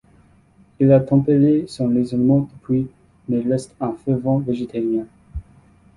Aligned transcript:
Il 0.79 0.91
a 0.93 0.99
tempéré 0.99 1.65
son 1.67 1.89
raisonnement 1.93 2.49
depuis 2.55 2.87
mais 3.29 3.41
reste 3.41 3.75
un 3.79 3.93
fervent 3.93 4.39
végétarien. 4.39 5.05